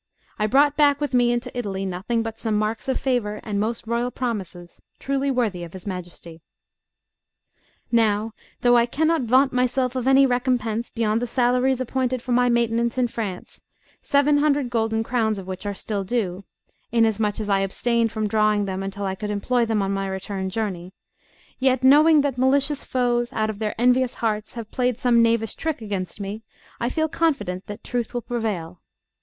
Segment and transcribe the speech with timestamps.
[0.39, 3.85] I brought back with me into Italy nothing but some marks of favour and most
[3.85, 6.41] royal promises, truly worthy of his Majesty.
[7.91, 12.49] "Now, though I cannot vaunt myself of any recompense beyond the salaries appointed for my
[12.49, 13.61] maintenance in France,
[14.01, 16.45] seven hundred golden crowns of which are still due,
[16.91, 20.49] inasmuch as I abstained from drawing them until I could employ them on my return
[20.49, 20.95] journey;
[21.59, 25.79] yet knowing that malicious foes out of their envious hearts have played some knavish trick
[25.79, 26.41] against me,
[26.79, 28.81] I feel confident that truth will prevail.